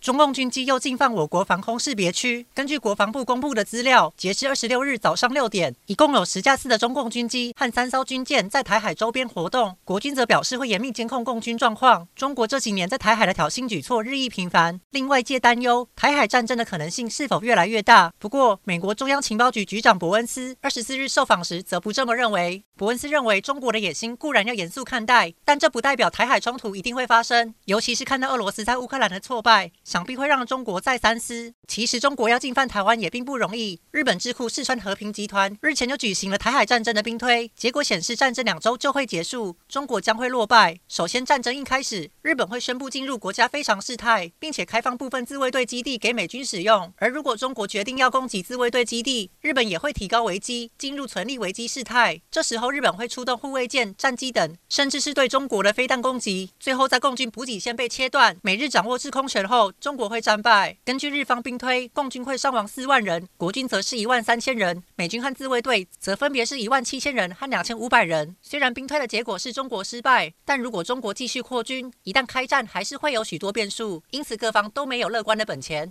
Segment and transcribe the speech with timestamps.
[0.00, 2.46] 中共军机又进犯我国防空识别区。
[2.54, 9.76] 根据国防部公布的资料，截至二十六日早上六点，一共有十架次的中共军机和三艘军舰在台海周边活动。
[9.84, 12.08] 国军则表示会严密监控共军状况。
[12.16, 18.10] 中国这几年在台海的挑衅举措日益频繁，令外界担忧台海战争的可能性是否越来越大。
[18.18, 22.64] 不过，美国中央情报局局长伯恩斯二十四日受访时则不这么认为。
[22.74, 27.54] 伯恩斯认为，中国的野心固然要严肃看待，但这不代表台海冲突一定会发生。
[27.66, 31.52] 尤其是看到俄罗斯在乌克兰的挫败，想必会让中国再三思。
[31.66, 33.80] 其实，中国要进犯台湾也并不容易。
[33.90, 40.78] 日本智库四川和平集团日前就举行了台海战争的兵推，结果显示战争两周就会结束，中国将会落败。
[40.86, 46.92] 首先，战争一开始，日本会宣布进入国家非常事态，并且开放部分自卫队基地给美军使用。
[46.98, 52.22] 而如果中国决定要攻击自卫队基地，日本也会提高危机，进入存立危机事态。
[52.30, 56.52] 这时候，日本会出动护卫舰、战机等，甚至是对中国的飞弹攻击。
[56.60, 60.76] 最后，在共军补给线被切断、美日掌握制空权后，中国会战败。
[60.84, 68.36] 根据日方兵推，共军会伤亡四万人，国军则是一万三千人，美军和自卫队则分别是一万七千人和两千五百人。
[68.42, 74.02] 虽然兵推的结果是中国失败，但如果中国继续扩军，一旦开战，还是会有许多变数。
[74.10, 75.88] 因此，各方都没有乐观的本钱。